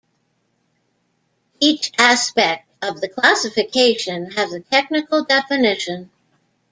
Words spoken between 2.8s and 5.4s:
of the classification has a technical